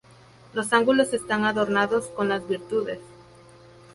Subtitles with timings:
[0.55, 2.97] Los ángulos están adornados con las virtudes.